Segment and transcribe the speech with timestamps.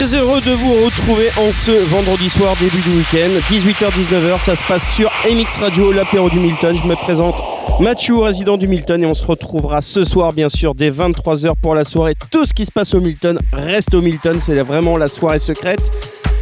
[0.00, 4.62] Très heureux de vous retrouver en ce vendredi soir, début du week-end, 18h-19h, ça se
[4.64, 6.74] passe sur MX Radio, l'apéro du Milton.
[6.74, 7.34] Je me présente
[7.80, 11.74] Mathieu, résident du Milton, et on se retrouvera ce soir, bien sûr, dès 23h pour
[11.74, 12.14] la soirée.
[12.30, 15.92] Tout ce qui se passe au Milton reste au Milton, c'est vraiment la soirée secrète.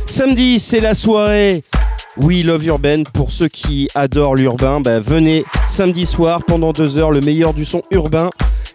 [0.07, 1.65] Samedi, c'est la soirée
[2.17, 3.03] We Love Urban.
[3.13, 7.65] Pour ceux qui adorent l'urbain, ben, venez samedi soir pendant deux heures, le meilleur du
[7.65, 8.31] son urbain.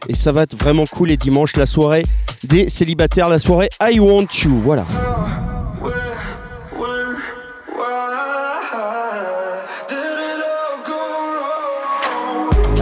[0.09, 1.12] Et ça va être vraiment cool.
[1.12, 2.03] Et dimanche, la soirée
[2.44, 4.59] des célibataires, la soirée I Want You.
[4.63, 4.85] Voilà.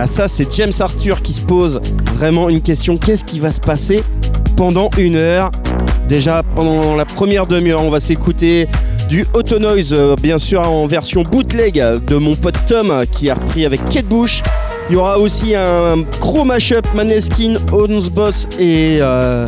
[0.04, 1.80] Ah ça c'est James Arthur qui se pose
[2.16, 4.04] vraiment une question, qu'est-ce qui va se passer
[4.58, 5.52] pendant une heure?
[6.10, 8.68] Déjà pendant la première demi-heure on va s'écouter
[9.10, 13.36] du Auto Noise euh, bien sûr en version bootleg de mon pote Tom qui a
[13.36, 14.42] repris avec Kate Bush.
[14.92, 19.48] Il y aura aussi un gros mashup Maneskin, Owns Boss et euh,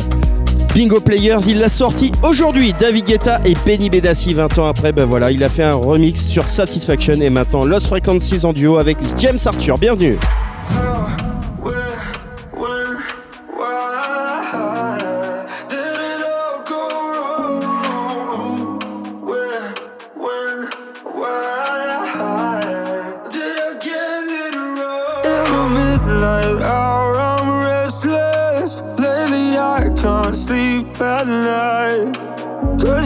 [0.74, 1.40] Bingo Players.
[1.46, 2.74] Il l'a sorti aujourd'hui.
[2.80, 4.92] David Guetta et Benny Bedassi 20 ans après.
[4.92, 8.78] Ben voilà, il a fait un remix sur Satisfaction et maintenant Lost Frequencies en duo
[8.78, 9.76] avec James Arthur.
[9.76, 10.16] Bienvenue.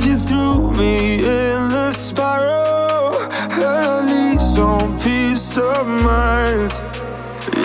[0.08, 3.14] You threw me in the spiral.
[3.52, 6.72] And I need some peace of mind.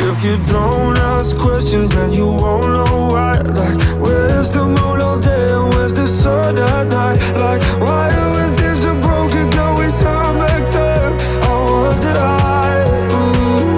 [0.09, 3.39] If you don't ask questions, then you won't know why.
[3.59, 7.19] Like, where's the moon all day and where's the sun at night?
[7.45, 11.13] Like, why when things are broken, can we turn back time?
[11.47, 12.73] I wonder why.
[13.19, 13.73] Ooh.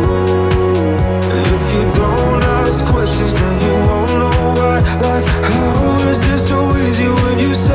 [1.55, 4.77] If you don't ask questions, then you won't know why.
[5.05, 5.25] Like,
[7.45, 7.74] you so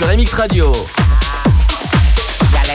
[0.00, 0.72] Sur MX Radio.
[0.72, 0.80] le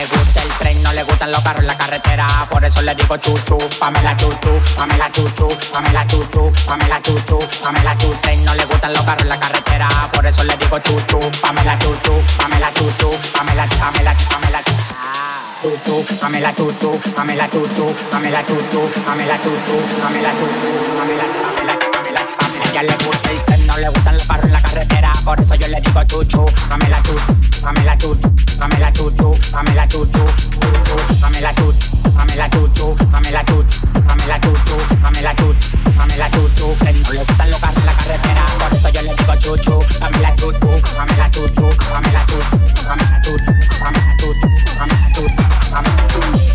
[0.06, 2.24] gusta el tren, no le gustan los carros en la carretera.
[2.48, 8.16] Por eso le digo chuchu, Pamela chuchu, Pamela chuchu, Pamela chuchu, Pamela chuchu, Pamela chuchu.
[8.22, 9.88] Tren, no le gustan los carros en la carretera.
[10.12, 14.94] Por eso le digo chuchu, Pamela chuchu, Pamela chuchu, Pamela, Pamela, Pamela chuchu,
[16.20, 20.30] Pamela chuchu, Pamela chuchu, Pamela chuchu, Pamela chuchu, Pamela chuchu, Pamela,
[21.56, 21.75] Pamela,
[22.56, 25.12] a ella le gusta el que no le gustan los carros en la carretera.
[25.24, 29.34] Por eso yo le digo chuchu, dame la chuchu, dame la chuchu, dame la chuchu,
[29.52, 30.24] dame la chuchu,
[31.20, 31.86] dame la chuchu,
[32.16, 35.54] dame la chuchu, dame la chuchu, dame la chuchu, dame la chuchu,
[35.96, 36.76] dame la chuchu.
[36.78, 38.46] Que no le gustan los carros en la carretera.
[38.58, 42.58] Por eso yo le digo chuchu, dame la chuchu, dame la chuchu, dame la chuchu,
[42.82, 44.48] dame la chuchu, dame la chuchu, dame la chuchu,
[44.78, 46.45] dame la chuchu, dame la chuchu.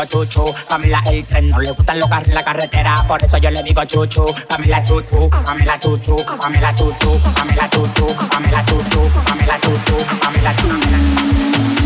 [0.00, 3.38] Digo chuchu, Pamela el tren, no le gustan los carros en la carretera, por eso
[3.38, 9.60] yo le digo chuchu, Pamela chuchu, Pamela chuchu, Pamela chuchu, Pamela chuchu, Pamela chuchu, Pamela
[9.60, 10.90] chuchu, Pamela chuchu.
[11.60, 11.79] Pamela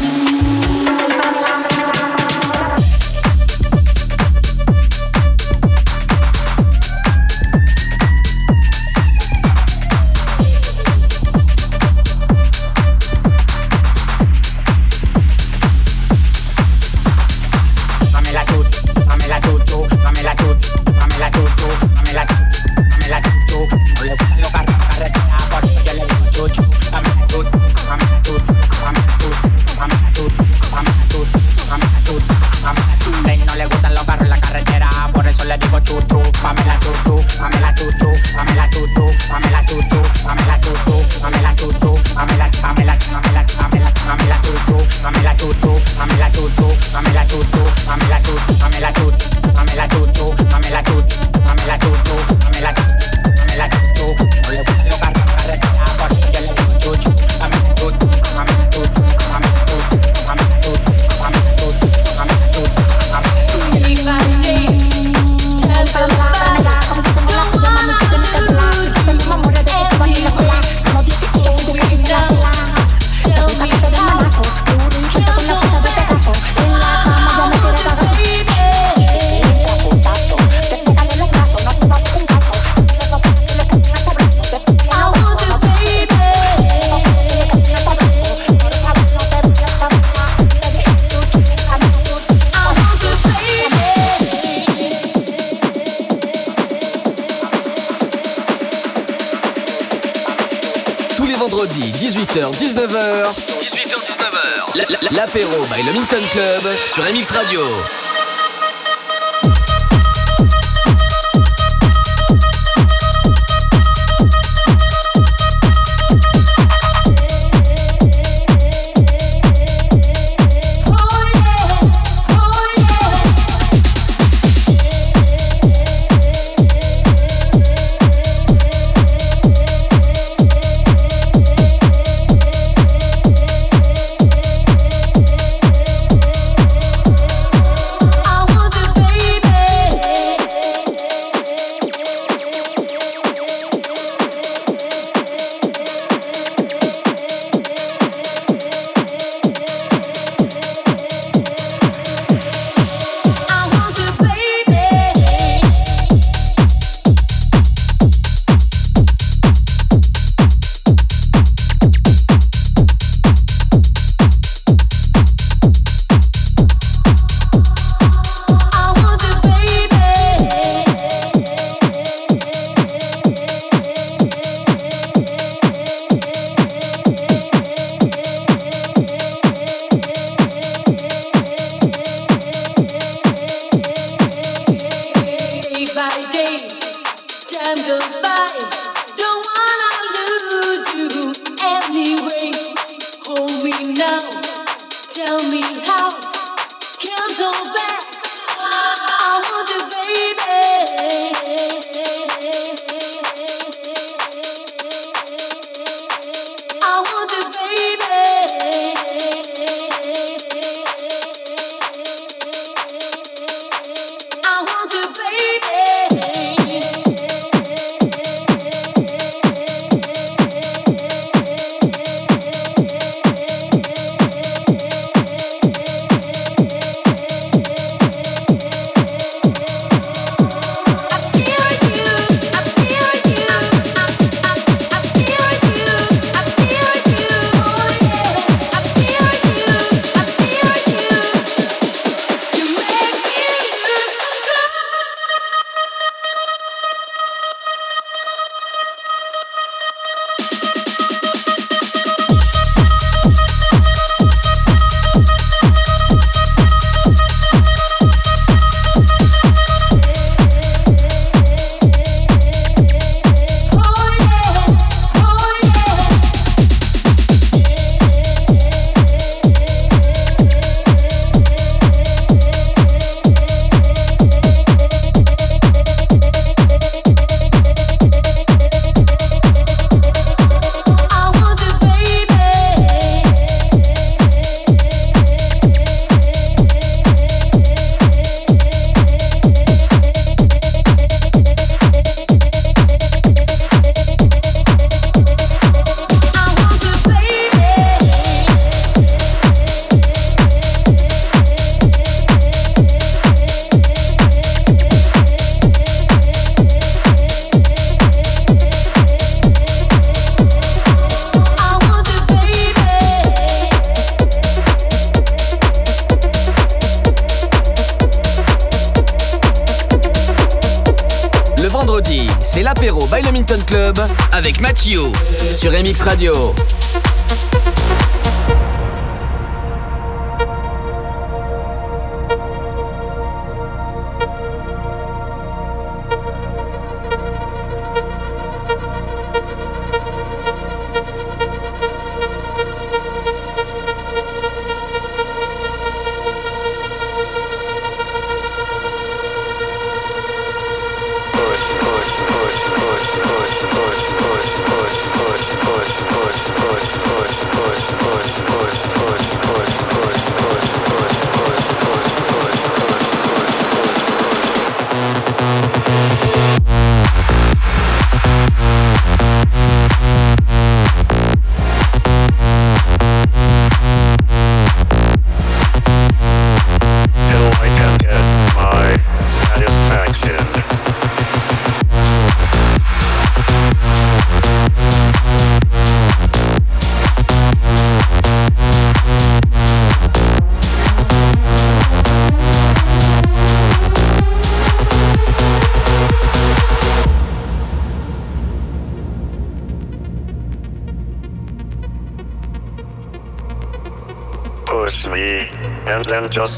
[352.64, 355.04] push push push push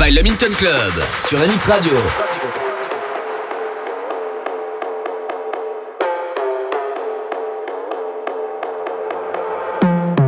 [0.00, 0.94] By le Minton Club
[1.28, 1.92] sur MX Radio.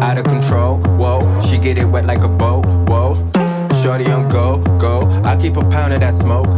[0.03, 0.77] out of control.
[0.99, 2.67] Whoa, she get it wet like a boat.
[2.87, 3.17] Whoa,
[3.83, 5.09] shorty on go, go.
[5.25, 6.49] I keep a pound of that smoke,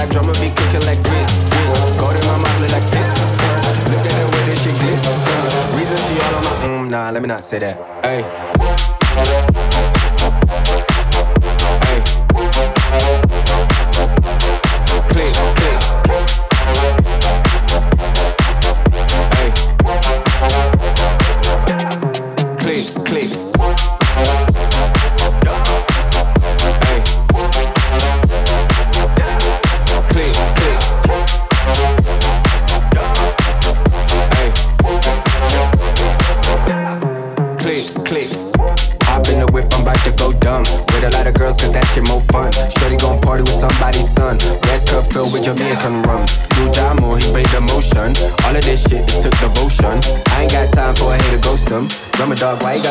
[0.00, 0.10] type.
[0.10, 1.34] Drummer be cooking like grits.
[1.98, 3.08] Gold in my mouth look like this.
[3.90, 5.76] Look at the way this shit glitz.
[5.76, 7.10] Reason she all on my mm, nah.
[7.10, 7.89] Let me not say that.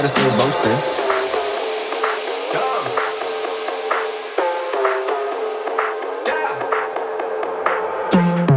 [0.01, 0.71] Gotta stay boasting?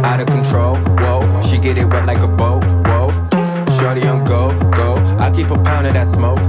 [0.05, 1.41] Out of control, whoa.
[1.41, 3.11] She get it wet like a boat, whoa.
[3.77, 4.95] Shorty on go, go.
[5.19, 6.39] I keep a pound of that smoke,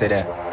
[0.00, 0.49] esere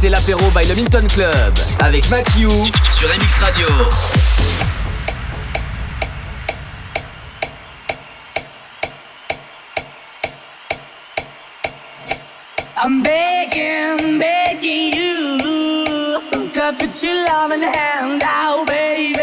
[0.00, 2.48] c'est l'apéro by le Minton Club avec Matthew
[2.92, 3.66] sur MX Radio.
[12.80, 16.20] I'm begging, begging you
[16.52, 19.18] to put your loving hand out, baby.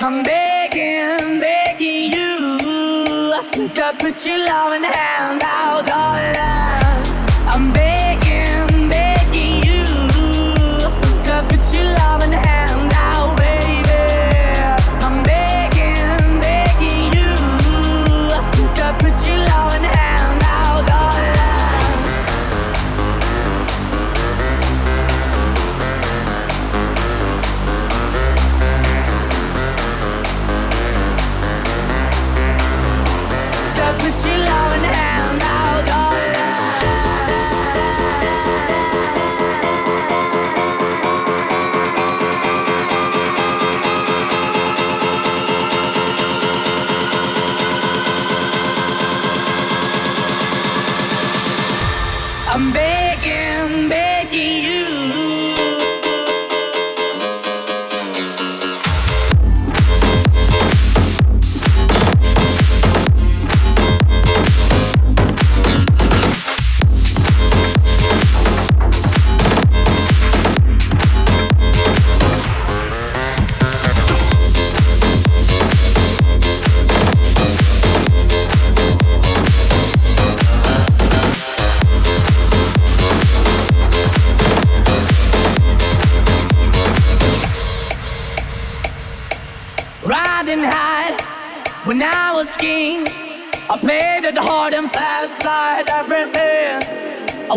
[0.00, 3.34] I'm begging, begging you
[3.68, 6.77] to put your loving hand out, darling.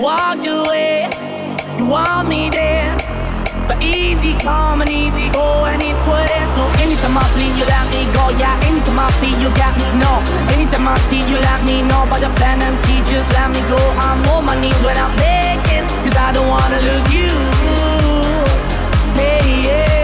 [0.01, 1.07] Walked away,
[1.77, 2.97] you want me there.
[3.67, 6.49] But easy come and easy go and it wouldn't.
[6.57, 8.33] So anytime I flee, you let me go.
[8.41, 9.85] Yeah, anytime I feel, you got me.
[10.01, 10.11] No,
[10.51, 12.03] anytime I see, you let me know.
[12.09, 13.77] But the plan and see, just let me go.
[14.01, 17.29] I'm on my knees when I'm begging, cause I don't wanna lose you.
[19.13, 20.00] Hey, yeah,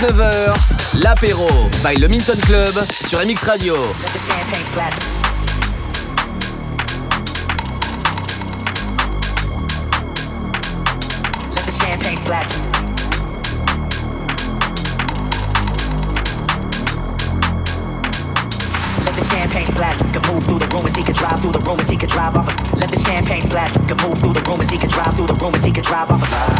[0.00, 1.48] 18h-19h, l'apéro
[1.84, 2.74] by le Minton Club
[3.06, 3.74] sur MX Radio.
[3.76, 4.94] Let the champagne splash.
[20.40, 22.80] Through the he can drive through the he drive off of.
[22.80, 23.72] Let the champagne splash.
[23.72, 26.22] Can move through the room he can drive through the room he can drive off
[26.22, 26.59] of.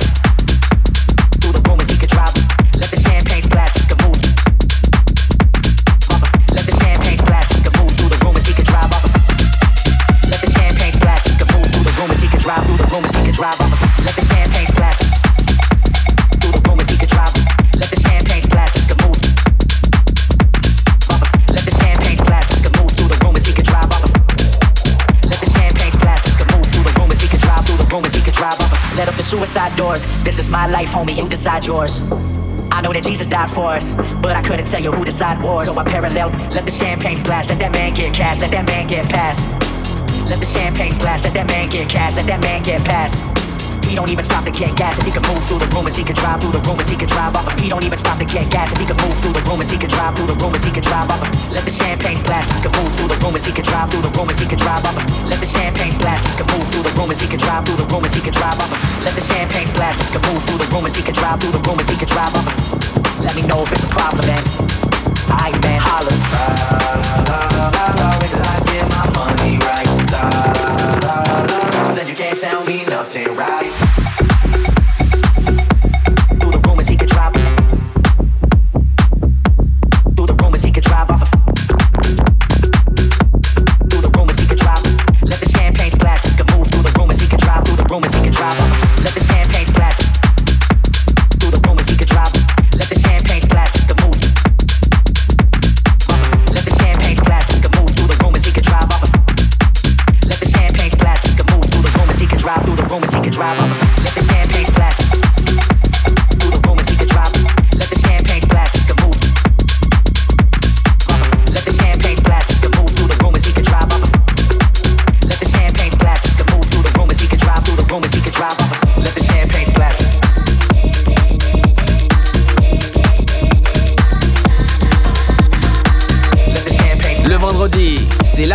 [29.31, 30.03] suicide doors.
[30.23, 32.01] This is my life, homie, you decide yours.
[32.69, 35.73] I know that Jesus died for us, but I couldn't tell you who decided wars.
[35.73, 38.87] So I parallel, let the champagne splash, let that man get cash, let that man
[38.87, 39.39] get past.
[40.29, 43.15] Let the champagne splash, let that man get cash, let that man get past.
[43.91, 44.97] He don't even stop to get gas.
[44.99, 47.11] If he could move through the rumors, he could drive through the rumors, he could
[47.11, 47.59] drive off of.
[47.59, 48.71] He don't even stop to get gas.
[48.71, 50.87] If he could move through the rumors, he could drive through the rumors, he could
[50.87, 51.27] drive off of.
[51.51, 52.47] Let the champagne splash.
[52.55, 54.85] He could move through the rumors, he could drive through the rumors, he could drive
[54.87, 55.03] off of.
[55.27, 56.23] Let the champagne splash.
[56.23, 58.55] He could move through the rumors, he could drive through the rumors, he could drive
[58.63, 58.79] off of.
[59.03, 59.99] Let the champagne splash.
[59.99, 62.31] He could move through the rumors, he could drive through the rumors, he could drive
[62.31, 62.55] off of.
[63.19, 64.39] Let me know if it's a problem, man.
[65.35, 66.15] Aight, man, holla.
[67.27, 67.43] La
[68.15, 69.91] I get my money right.
[71.91, 73.80] Then you can't tell me nothing, right?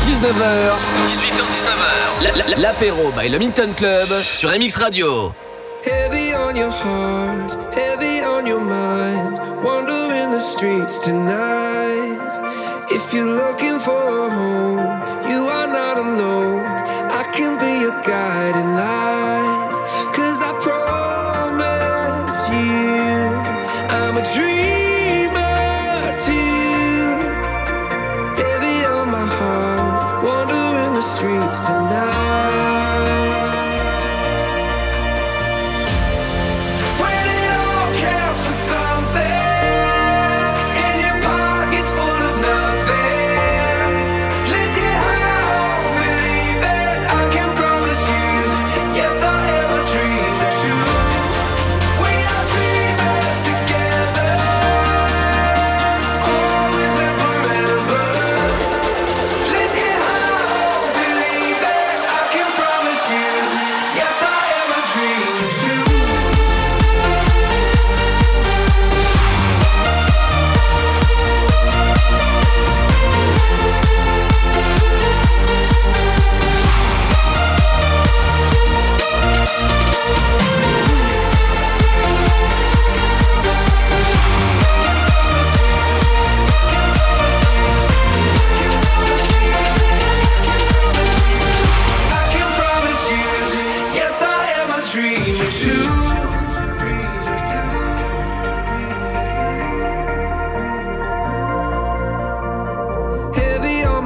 [0.00, 0.72] 18h-19h.
[1.06, 2.60] 18h-19h.
[2.60, 5.32] L'apéro by le Milton Club sur MX Radio.
[5.84, 9.38] Heavy on your heart, heavy on your mind.
[9.62, 12.18] Wandering the streets tonight.
[12.90, 14.78] If you're looking for a home,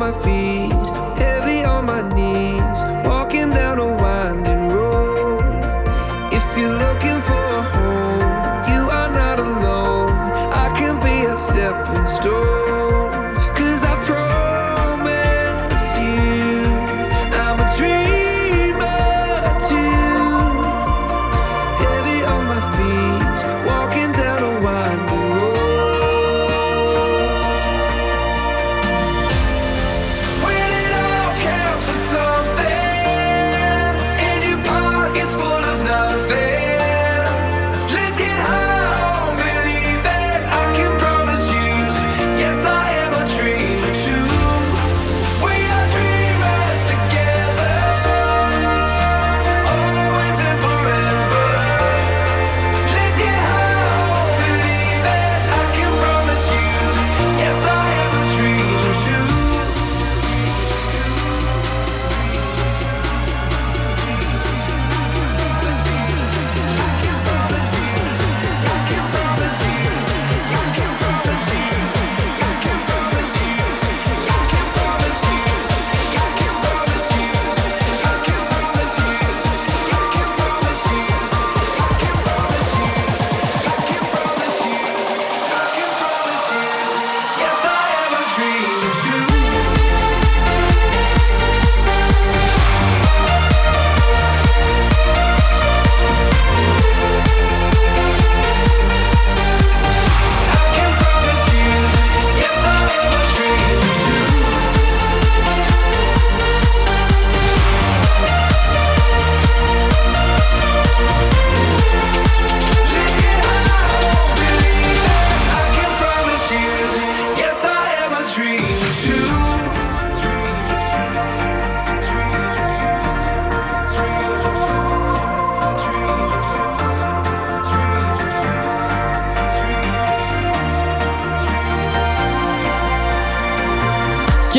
[0.05, 0.44] my feet.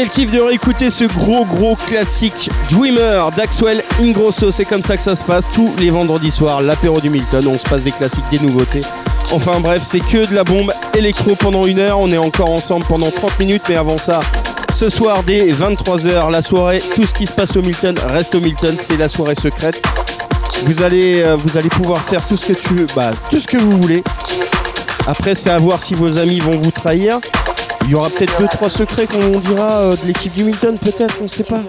[0.06, 4.52] Quel kiff de réécouter ce gros gros classique Dreamer d'Axwell Ingrosso.
[4.52, 6.62] C'est comme ça que ça se passe tous les vendredis soirs.
[6.62, 8.82] L'apéro du Milton, on se passe des classiques, des nouveautés.
[9.32, 11.98] Enfin bref, c'est que de la bombe électro pendant une heure.
[11.98, 14.20] On est encore ensemble pendant 30 minutes, mais avant ça,
[14.72, 18.42] ce soir dès 23h, la soirée, tout ce qui se passe au Milton reste au
[18.42, 18.76] Milton.
[18.80, 19.82] C'est la soirée secrète.
[20.66, 23.48] Vous allez, euh, vous allez pouvoir faire tout ce que tu veux, bah, tout ce
[23.48, 24.04] que vous voulez.
[25.08, 27.20] Après, c'est à voir si vos amis vont vous trahir.
[27.86, 31.16] Il y aura peut-être deux trois secrets qu'on dira euh, de l'équipe du Milton, peut-être,
[31.20, 31.62] on ne sait pas.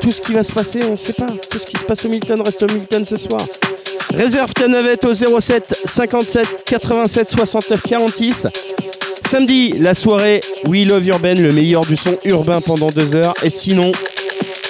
[0.00, 1.28] Tout ce qui va se passer, on ne sait pas.
[1.48, 3.40] Tout ce qui se passe au Milton reste au Milton ce soir.
[4.12, 8.48] Réserve ta navette au 07 57 87 69 46.
[9.30, 13.34] Samedi, la soirée We Love Urban, le meilleur du son urbain pendant deux heures.
[13.44, 13.92] Et sinon,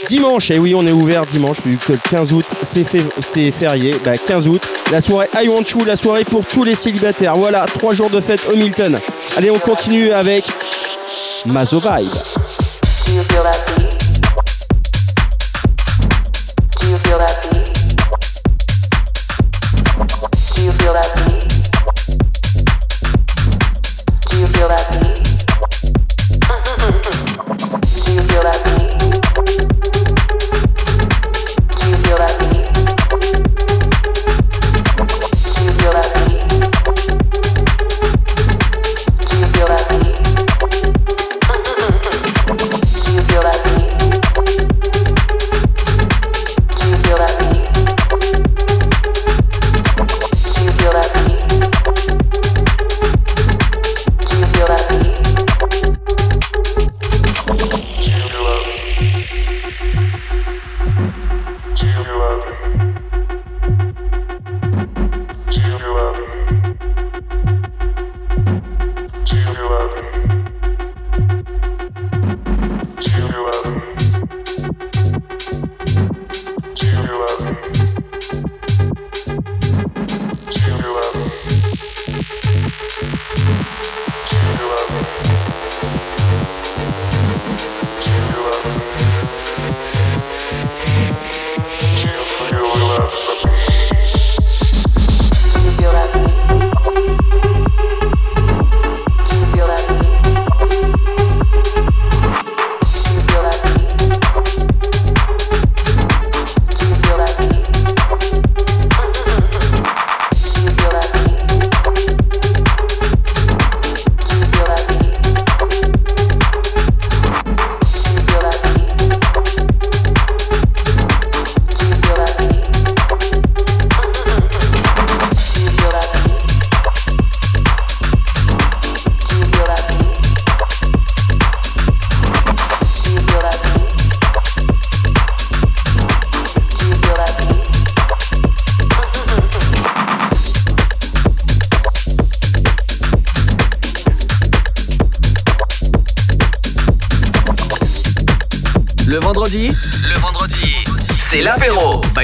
[0.07, 3.95] dimanche, et oui, on est ouvert dimanche, vu que le 15 août, c'est férié.
[4.05, 4.61] Bah, 15 août,
[4.93, 7.37] la soirée I Want You, la soirée pour tous les célibataires.
[7.37, 8.99] Voilà, trois jours de fête au Milton.
[9.39, 10.45] Allez, on continue avec
[11.47, 12.11] Masovibe.
[13.07, 13.80] Do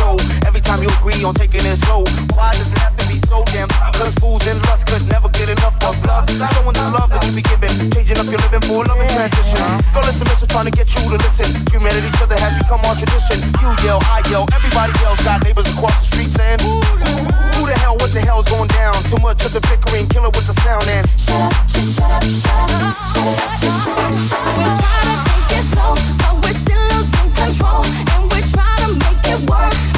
[0.00, 0.16] control.
[0.46, 2.04] Every time you agree on taking it slow.
[2.32, 3.68] Why does it have to be so damn?
[3.92, 6.24] Cause fools and lust could never get enough of love.
[6.40, 7.72] Not knowing the love that you be giving.
[7.92, 9.60] Changing up your living for a loving transition.
[9.92, 11.48] Fellas and missions trying to get you to listen.
[11.70, 13.38] Humanity at each other has become our tradition.
[13.60, 15.20] You yell, I yell, everybody yells.
[15.22, 18.94] got neighbors across the street saying, Who the hell, what the hell's going down?
[19.12, 22.00] Too much of the bickering, killer with the sound and shut up, just.
[24.56, 28.88] We try to take it slow, but we're still losing control, and we try to
[28.96, 29.89] make it work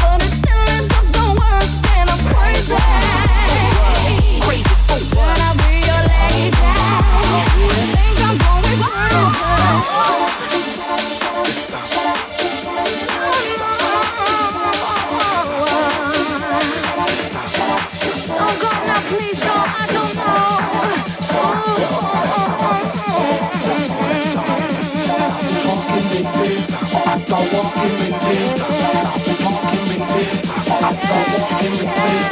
[27.53, 28.23] walking with
[30.01, 30.41] me.
[30.75, 32.32] I start walking with me.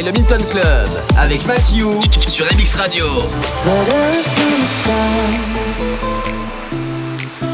[0.00, 0.88] By le Minton Club
[1.18, 1.86] avec Matthew
[2.28, 3.06] sur MX Radio.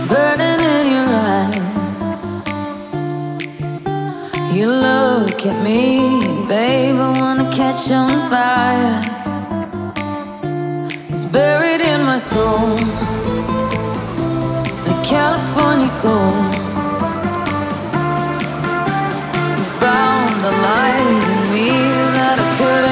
[0.08, 1.62] Burning in your eyes.
[4.52, 9.02] You look at me, babe, I wanna catch on fire.
[11.10, 12.78] It's buried in my soul,
[14.86, 16.54] like California gold.
[19.58, 22.85] You found the light in me I to quit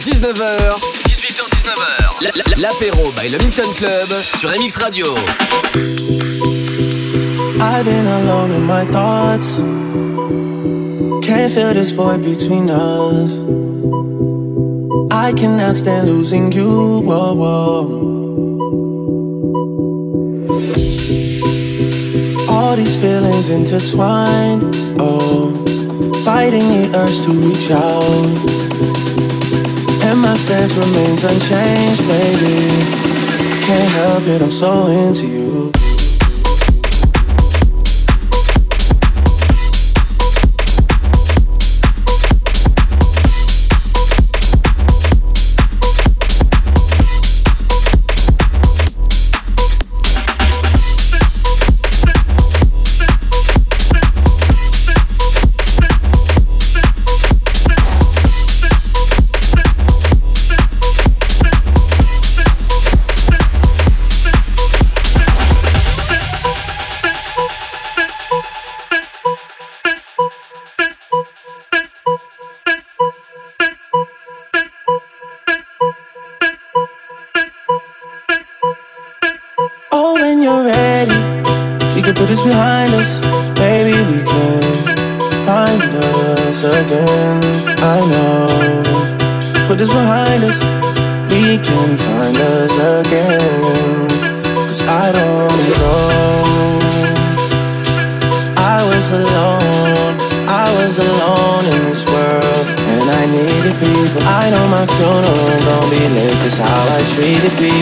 [0.00, 0.80] 18h-19h.
[1.04, 2.22] 18h-19h.
[2.22, 5.06] la- la- L'apéro by le Minton Club sur MX Radio.
[7.60, 9.56] I've been alone in my thoughts.
[11.22, 13.38] Can't feel this void between us.
[15.12, 17.00] I cannot stand losing you.
[17.04, 18.08] Whoa, whoa.
[22.48, 24.64] All these feelings intertwined.
[24.98, 25.52] Oh,
[26.24, 28.39] fighting the urge to reach out.
[30.10, 32.58] And my stance remains unchanged, baby.
[33.64, 35.49] Can't help it, I'm so into you.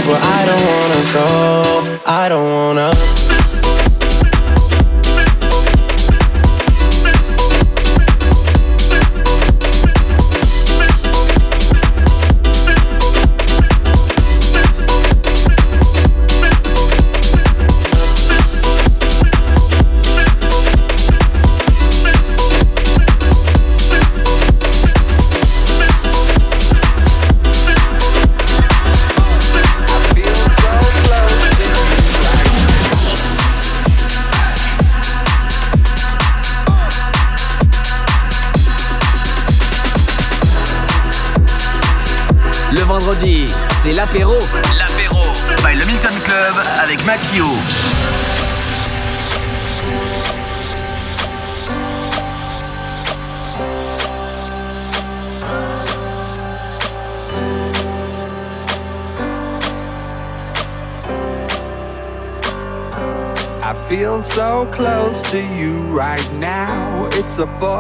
[0.07, 0.38] where I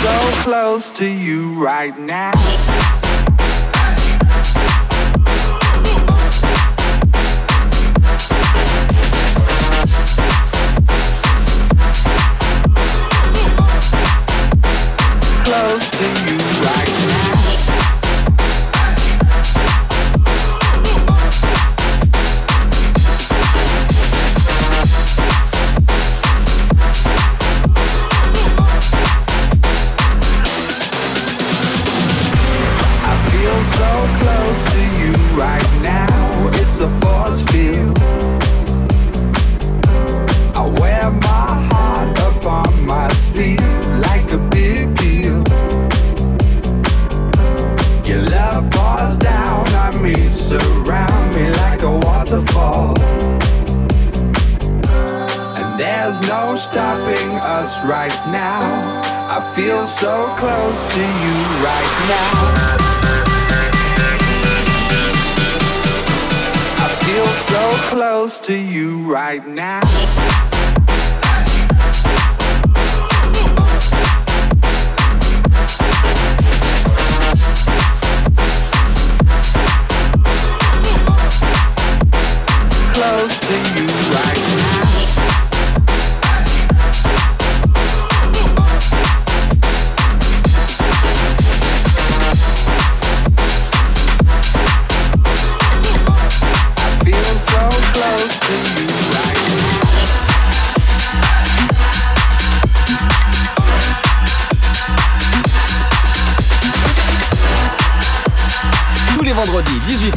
[0.00, 2.79] So close to you right now.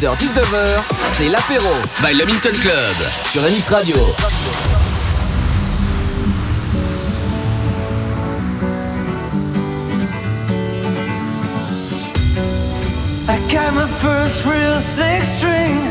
[0.04, 0.84] 18h-19h,
[1.14, 1.74] c'est l'apéro
[2.06, 2.95] by le Minton Club
[3.32, 3.95] sur MX Radio.
[13.30, 15.89] I got my first real six string,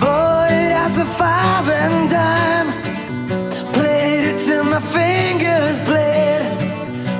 [0.00, 2.72] bought it at the five and dime.
[3.72, 6.42] Played it till my fingers bled.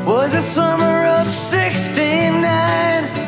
[0.05, 3.26] Was the summer of '69.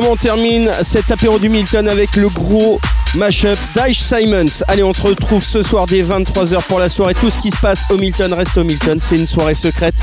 [0.00, 2.78] Comment on termine cet apéro du Milton avec le gros
[3.16, 4.62] mashup d'Ice Simons.
[4.68, 7.14] Allez, on se retrouve ce soir dès 23h pour la soirée.
[7.14, 9.00] Tout ce qui se passe au Milton reste au Milton.
[9.00, 9.94] C'est une soirée secrète.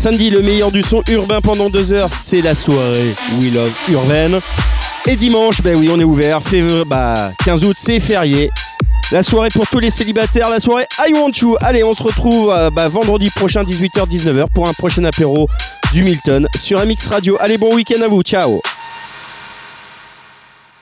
[0.00, 2.10] Samedi, le meilleur du son urbain pendant deux heures.
[2.12, 4.40] C'est la soirée We Love Urbaine.
[5.06, 6.42] Et dimanche, ben oui, on est ouvert.
[6.42, 8.50] Février, bah, 15 août, c'est férié.
[9.12, 11.56] La soirée pour tous les célibataires, la soirée I Want You.
[11.60, 15.46] Allez, on se retrouve euh, bah, vendredi prochain, 18h-19h, pour un prochain apéro
[15.92, 17.36] du Milton sur MX Radio.
[17.38, 18.22] Allez, bon week-end à vous.
[18.22, 18.60] Ciao